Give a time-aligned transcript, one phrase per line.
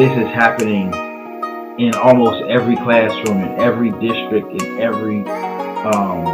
[0.00, 0.90] this is happening
[1.78, 5.20] in almost every classroom, in every district, in every
[5.84, 6.24] um,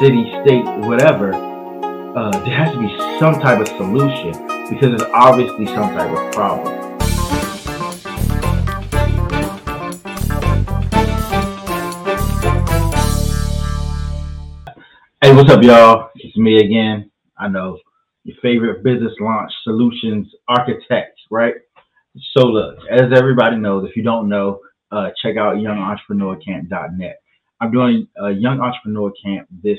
[0.00, 1.34] city, state, whatever.
[1.34, 4.32] Uh, there has to be some type of solution
[4.70, 6.88] because there's obviously some type of problem.
[15.20, 16.08] Hey, what's up, y'all?
[16.14, 17.10] It's me again.
[17.38, 17.78] I know
[18.24, 21.54] your favorite business launch solutions architect, right?
[22.36, 24.60] So look, as everybody knows, if you don't know,
[24.92, 27.22] uh, check out youngentrepreneur.camp.net.
[27.60, 29.78] I'm doing a young entrepreneur camp this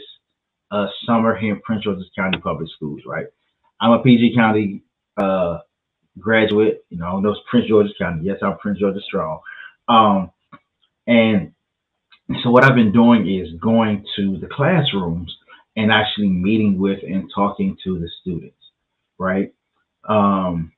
[0.72, 3.26] uh, summer here in Prince George's County Public Schools, right?
[3.80, 4.84] I'm a PG County
[5.17, 5.59] uh,
[6.20, 8.26] graduate, you know, those Prince George's County.
[8.26, 9.42] Yes, I'm Prince George's strong.
[9.88, 10.31] Um,
[11.08, 11.53] and
[12.44, 15.36] so what I've been doing is going to the classrooms
[15.76, 18.55] and actually meeting with and talking to the students,
[19.17, 19.53] right?
[20.08, 20.72] Um,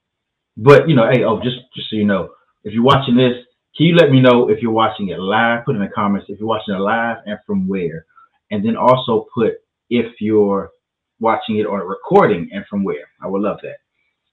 [0.57, 2.30] but you know, hey, oh, just just so you know,
[2.63, 3.34] if you're watching this,
[3.75, 5.66] can you let me know if you're watching it live?
[5.66, 8.05] Put in the comments if you're watching it live and from where,
[8.52, 9.53] and then also put
[9.89, 10.72] if you're
[11.19, 13.08] watching it on a recording and from where.
[13.22, 13.78] I would love that.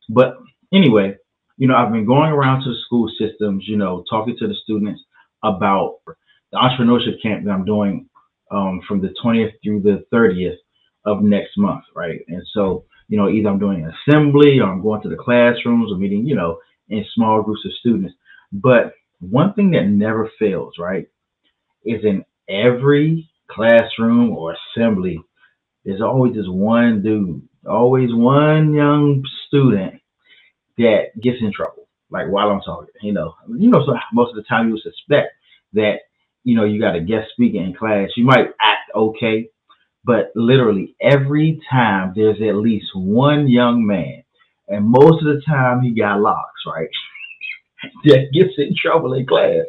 [0.08, 0.36] But
[0.72, 1.16] anyway,
[1.56, 4.54] you know, I've been going around to the school systems, you know, talking to the
[4.62, 5.00] students
[5.44, 5.98] about
[6.52, 8.08] the entrepreneurship camp that I'm doing
[8.50, 10.56] um, from the 20th through the 30th
[11.04, 12.20] of next month, right?
[12.28, 15.92] And so, you know, either I'm doing an assembly or I'm going to the classrooms
[15.92, 18.14] or meeting, you know, in small groups of students.
[18.52, 21.08] But one thing that never fails, right,
[21.84, 25.20] is in every classroom or assembly,
[25.84, 30.00] there's always this one dude, always one young student
[30.78, 31.88] that gets in trouble.
[32.10, 34.82] Like while I'm talking, you know, you know, so most of the time you would
[34.82, 35.32] suspect
[35.72, 35.96] that
[36.44, 39.48] you know, you got a guest speaker in class, you might act okay,
[40.04, 44.22] but literally every time there's at least one young man,
[44.68, 46.88] and most of the time he got locks, right?
[48.04, 49.64] that gets in trouble in class.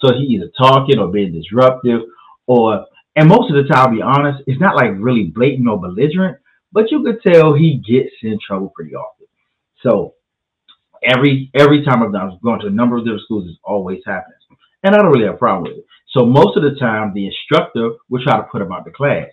[0.00, 2.02] So he either talking or being disruptive,
[2.46, 2.86] or
[3.16, 6.38] and most of the time, I'll be honest, it's not like really blatant or belligerent,
[6.70, 9.26] but you could tell he gets in trouble pretty often.
[9.82, 10.14] So
[11.02, 14.00] every every time I've done, I've gone to a number of different schools, it always
[14.06, 14.36] happens,
[14.82, 15.86] and I don't really have a problem with it.
[16.10, 19.28] So most of the time, the instructor will try to put him out the class.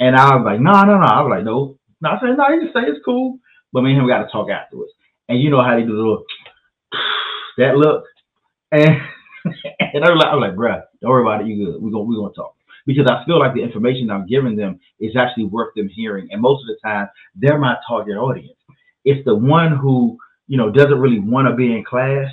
[0.00, 1.06] And I was like, no, no, no.
[1.06, 1.78] I was like, no.
[2.00, 3.38] No, I said, no, you can say it's cool.
[3.72, 4.92] But me and him got to talk afterwards.
[5.28, 6.24] And you know how they do the little,
[7.58, 8.04] that look.
[8.72, 9.00] And,
[9.80, 11.48] and I was like, I was like, bruh, don't worry about it.
[11.48, 11.82] You good.
[11.82, 12.54] We're going we're gonna talk.
[12.86, 16.28] Because I feel like the information I'm giving them is actually worth them hearing.
[16.30, 18.58] And most of the time, they're my target audience.
[19.04, 22.30] It's the one who, you know, doesn't really want to be in class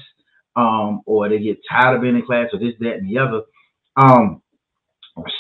[0.56, 3.42] um, or they get tired of being in class or this, that, and the other
[3.96, 4.42] um,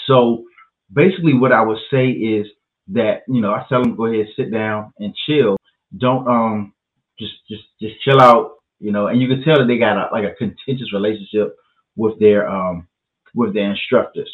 [0.07, 0.43] so
[0.93, 2.47] basically, what I would say is
[2.89, 5.57] that you know I tell them go ahead, sit down and chill.
[5.97, 6.73] Don't um
[7.19, 9.07] just just just chill out, you know.
[9.07, 11.55] And you can tell that they got a, like a contentious relationship
[11.95, 12.87] with their um
[13.35, 14.31] with their instructors.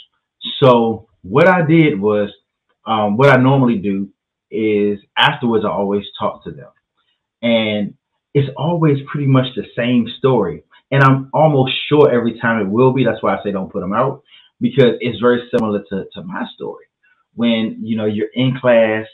[0.64, 2.30] So what I did was
[2.86, 4.10] um, what I normally do
[4.52, 6.72] is afterwards I always talk to them,
[7.42, 7.96] and
[8.34, 12.94] it's always pretty much the same story and I'm almost sure every time it will
[12.94, 13.04] be.
[13.06, 14.24] That's why I say don't put them out
[14.62, 16.86] because it's very similar to, to my story.
[17.36, 19.06] When you know you're in class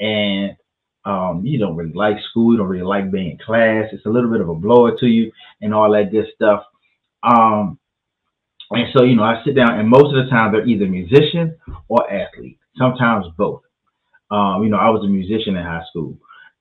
[0.00, 0.56] and
[1.04, 3.86] um, you don't really like school, you don't really like being in class.
[3.92, 6.64] It's a little bit of a blower to you and all that good stuff.
[7.22, 7.78] Um,
[8.70, 11.56] and so you know I sit down and most of the time they're either musician
[11.88, 12.58] or athlete.
[12.78, 13.62] Sometimes both.
[14.30, 16.16] Um, you know I was a musician in high school,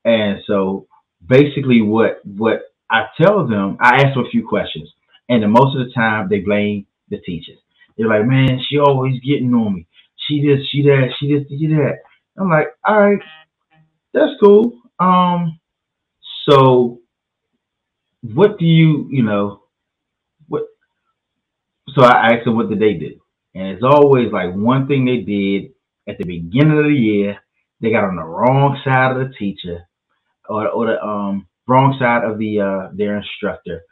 [0.05, 0.87] and so
[1.27, 4.89] basically what what I tell them, I ask them a few questions,
[5.29, 7.57] and then most of the time they blame the teachers.
[7.97, 9.87] They're like, "Man, she always getting on me.
[10.27, 11.99] She this, she that, she this, she that."
[12.39, 13.19] I'm like, "All right,
[14.13, 14.81] that's cool.
[14.99, 15.59] Um,
[16.49, 17.01] so
[18.23, 19.63] what do you, you know,
[20.47, 20.63] what?"
[21.95, 23.19] So I asked them what did they do,
[23.55, 25.71] and it's always like one thing they did
[26.09, 27.37] at the beginning of the year.
[27.81, 29.81] They got on the wrong side of the teacher,
[30.49, 33.83] or or the um wrong side of the uh, their instructor,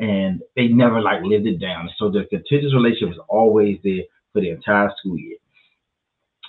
[0.00, 1.90] and they never like lived it down.
[1.98, 4.02] So the contentious relationship was always there
[4.32, 5.36] for the entire school year.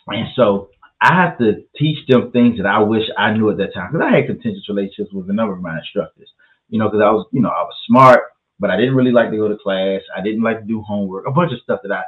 [0.07, 0.69] And so
[1.01, 4.07] I have to teach them things that I wish I knew at that time because
[4.07, 6.29] I had contentious relationships with a number of my instructors.
[6.69, 8.21] You know, because I was, you know, I was smart,
[8.57, 10.01] but I didn't really like to go to class.
[10.15, 12.03] I didn't like to do homework, a bunch of stuff that I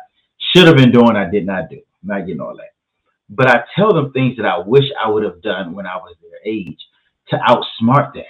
[0.55, 1.17] should have been doing.
[1.17, 1.81] I did not do.
[2.03, 2.71] Not getting all that.
[3.29, 6.15] But I tell them things that I wish I would have done when I was
[6.21, 6.79] their age
[7.29, 8.25] to outsmart that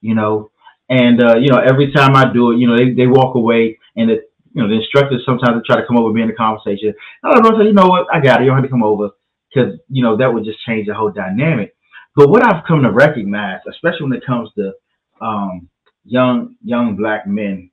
[0.00, 0.50] you know.
[0.90, 3.78] And uh, you know, every time I do it, you know, they, they walk away,
[3.96, 6.94] and it, you know, the instructors sometimes try to come over, be in the conversation.
[7.22, 8.44] And I don't say, you know what, I got it.
[8.44, 9.10] You don't have to come over
[9.52, 11.74] because you know that would just change the whole dynamic.
[12.16, 14.72] But what I've come to recognize, especially when it comes to
[15.20, 15.68] um,
[16.04, 17.70] young young black men,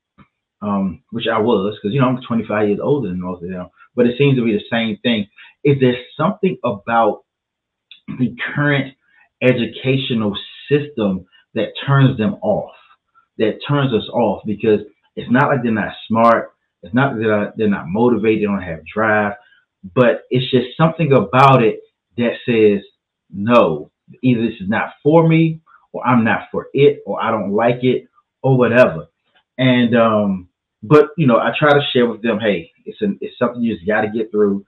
[0.61, 3.69] um, which I was, because you know I'm 25 years older than most of them,
[3.95, 5.27] but it seems to be the same thing.
[5.63, 7.23] Is there something about
[8.07, 8.93] the current
[9.41, 10.37] educational
[10.69, 12.75] system that turns them off,
[13.37, 14.41] that turns us off?
[14.45, 14.81] Because
[15.15, 16.53] it's not like they're not smart,
[16.83, 19.33] it's not that they're not, they're not motivated, they don't have drive,
[19.95, 21.79] but it's just something about it
[22.17, 22.83] that says
[23.29, 23.91] no.
[24.21, 25.61] Either this is not for me,
[25.91, 28.07] or I'm not for it, or I don't like it,
[28.43, 29.07] or whatever.
[29.57, 30.49] And um,
[30.83, 33.75] but you know, I try to share with them, hey, it's an it's something you
[33.75, 34.65] just got to get through.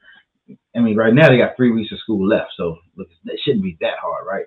[0.75, 3.77] I mean, right now they got three weeks of school left, so it shouldn't be
[3.81, 4.45] that hard, right?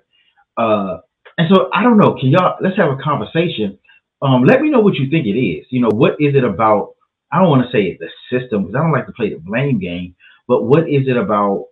[0.57, 0.99] Uh,
[1.37, 2.17] and so I don't know.
[2.19, 3.77] Can y'all let's have a conversation?
[4.21, 5.65] Um, let me know what you think it is.
[5.69, 6.95] You know, what is it about?
[7.31, 9.79] I don't want to say the system because I don't like to play the blame
[9.79, 10.15] game.
[10.47, 11.67] But what is it about?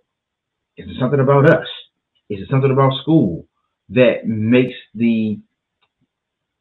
[0.78, 1.68] Is it something about us?
[2.30, 3.46] Is it something about school
[3.90, 5.40] that makes the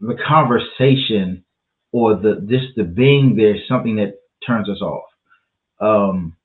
[0.00, 1.44] the conversation
[1.93, 4.14] or the just the being there something that
[4.46, 5.05] turns us off?
[5.81, 6.37] Um,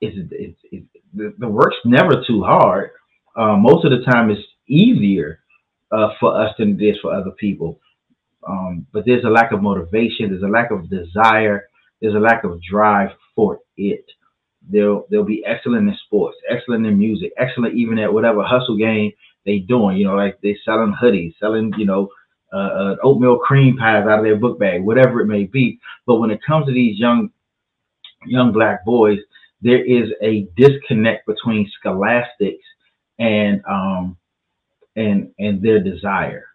[0.00, 2.90] is it, it's, it's, the, the work's never too hard.
[3.36, 5.40] Uh, most of the time, it's easier
[5.92, 7.80] uh, for us than it is for other people.
[8.46, 10.30] Um, but there's a lack of motivation.
[10.30, 11.68] There's a lack of desire.
[12.00, 14.04] There's a lack of drive for it.
[14.70, 19.12] They'll they'll be excellent in sports, excellent in music, excellent even at whatever hustle game
[19.44, 19.96] they doing.
[19.96, 22.08] You know, like they selling hoodies, selling you know
[22.52, 25.78] uh, uh, oatmeal cream pies out of their book bag, whatever it may be.
[26.06, 27.30] But when it comes to these young
[28.26, 29.18] young black boys,
[29.62, 32.64] there is a disconnect between scholastics
[33.18, 34.16] and um
[34.96, 36.46] and and their desire.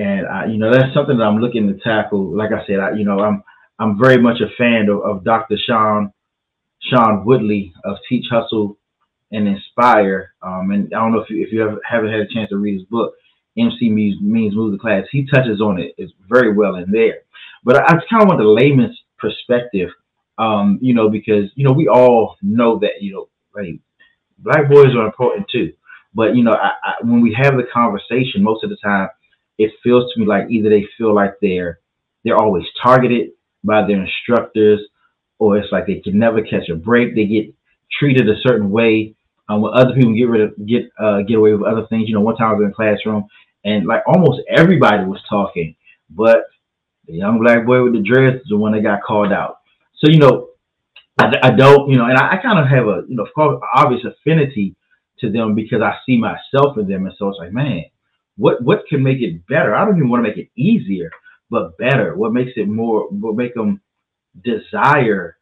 [0.00, 2.34] And I, you know, that's something that I'm looking to tackle.
[2.34, 3.42] Like I said, I, you know, I'm
[3.78, 5.56] I'm very much a fan of, of Dr.
[5.58, 6.10] Shaun
[6.90, 8.78] Shaun Woodly of Teach Hustle
[9.30, 10.32] and Inspire.
[10.42, 12.56] Um, and I don't know if you if you ever, haven't had a chance to
[12.56, 13.12] read his book,
[13.58, 15.04] MC means means move the class.
[15.12, 17.18] He touches on it it is very well in there.
[17.62, 19.90] But I, I just kind of want the layman's perspective,
[20.38, 23.78] um, you know, because you know we all know that you know, like
[24.38, 25.74] black boys are important too.
[26.14, 29.10] But you know, I, I, when we have the conversation, most of the time,
[29.60, 31.78] it feels to me like either they feel like they're
[32.24, 33.30] they're always targeted
[33.62, 34.80] by their instructors,
[35.38, 37.14] or it's like they can never catch a break.
[37.14, 37.54] They get
[37.98, 39.14] treated a certain way
[39.50, 42.08] um, when other people get rid of get uh, get away with other things.
[42.08, 43.24] You know, one time I was in a classroom
[43.64, 45.76] and like almost everybody was talking,
[46.08, 46.44] but
[47.06, 49.58] the young black boy with the dreads is the one that got called out.
[49.98, 50.48] So you know,
[51.18, 53.34] I, I don't, you know, and I, I kind of have a you know, of
[53.34, 54.74] course, obvious affinity
[55.18, 57.84] to them because I see myself in them, and so it's like, man,
[58.40, 59.74] what what can make it better?
[59.74, 61.10] I don't even want to make it easier,
[61.50, 62.16] but better.
[62.16, 63.08] What makes it more?
[63.10, 63.82] What make them
[64.44, 65.36] desire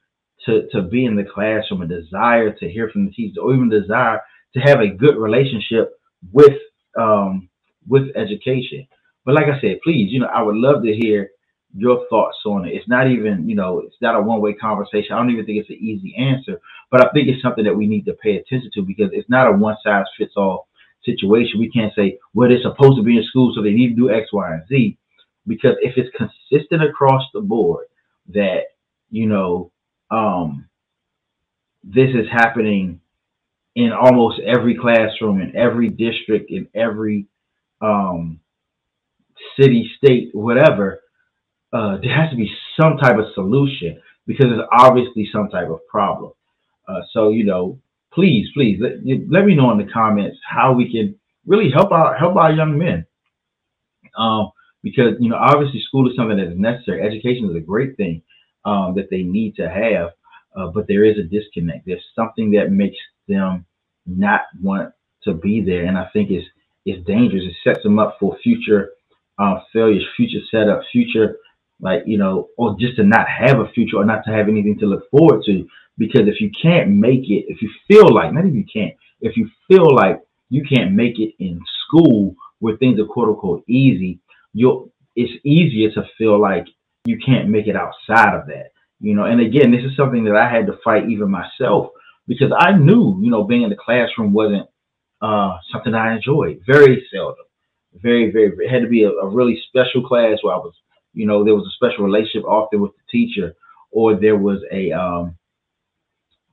[0.47, 3.69] to to be in the classroom, a desire to hear from the teacher, or even
[3.71, 4.21] desire
[4.55, 5.93] to have a good relationship
[6.33, 6.59] with
[6.99, 7.49] um,
[7.87, 8.87] with education.
[9.25, 11.31] But like I said, please, you know, I would love to hear
[11.77, 12.75] your thoughts on it.
[12.75, 15.13] It's not even, you know, it's not a one way conversation.
[15.13, 16.61] I don't even think it's an easy answer,
[16.91, 19.49] but I think it's something that we need to pay attention to because it's not
[19.49, 20.68] a one size fits all
[21.09, 21.61] situation.
[21.61, 24.11] We can't say, well, they're supposed to be in school, so they need to do
[24.11, 24.99] X, Y, and Z.
[25.47, 27.87] Because if it's consistent across the board
[28.35, 28.63] that,
[29.11, 29.73] you know,
[30.11, 30.69] um,
[31.85, 33.01] this is happening
[33.77, 37.27] in almost every classroom, in every district, in every
[37.81, 38.41] um,
[39.59, 41.01] city, state, whatever,
[41.73, 42.51] uh, there has to be
[42.81, 46.33] some type of solution because there's obviously some type of problem.
[46.89, 47.79] Uh, so you know,
[48.19, 48.95] please, please let,
[49.31, 51.15] let me know in the comments how we can
[51.47, 53.07] really help our help our young men.
[54.19, 54.51] Um,
[54.83, 57.03] because you know, obviously, school is something that is necessary.
[57.03, 58.21] Education is a great thing
[58.65, 60.11] um, that they need to have,
[60.57, 61.87] uh, but there is a disconnect.
[61.87, 62.97] There's something that makes
[63.29, 63.65] them
[64.05, 66.49] not want to be there, and I think it's
[66.87, 67.45] it's dangerous.
[67.45, 68.91] It sets them up for future
[69.39, 71.37] uh, failures, future setup, future
[71.81, 74.79] like you know, or just to not have a future or not to have anything
[74.81, 75.67] to look forward to.
[75.97, 79.37] Because if you can't make it, if you feel like, not if you can't, if
[79.37, 84.21] you feel like you can't make it in school where things are quote unquote easy,
[84.53, 86.67] you'll it's easier to feel like
[87.05, 88.71] you can't make it outside of that.
[89.01, 91.91] You know, and again, this is something that I had to fight even myself
[92.27, 94.69] because I knew, you know, being in the classroom wasn't
[95.21, 96.61] uh, something I enjoyed.
[96.67, 97.45] Very seldom.
[97.95, 100.75] Very, very, it had to be a, a really special class where I was
[101.19, 103.57] you know, there was a special relationship often with the teacher,
[103.91, 105.37] or there was a um,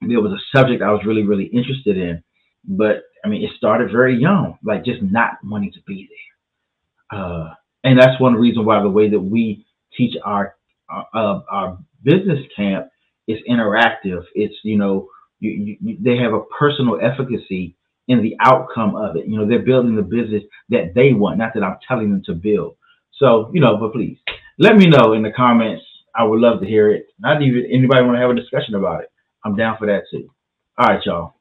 [0.01, 2.23] there was a subject I was really, really interested in.
[2.67, 7.19] But I mean, it started very young, like just not wanting to be there.
[7.19, 7.53] Uh,
[7.83, 10.55] and that's one reason why the way that we teach our
[10.89, 12.87] uh, our business camp
[13.27, 14.23] is interactive.
[14.33, 15.09] It's you know,
[15.41, 17.75] you, you, they have a personal efficacy
[18.07, 19.27] in the outcome of it.
[19.27, 22.33] You know, they're building the business that they want, not that I'm telling them to
[22.33, 22.77] build.
[23.13, 24.17] So, you know, but please
[24.57, 25.83] let me know in the comments.
[26.15, 27.07] I would love to hear it.
[27.19, 29.11] Not even anybody want to have a discussion about it.
[29.43, 30.29] I'm down for that too.
[30.77, 31.35] All right, y'all.